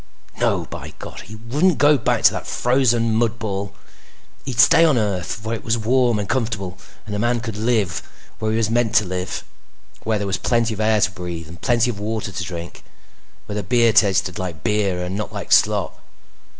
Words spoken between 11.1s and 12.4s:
breathe and plenty of water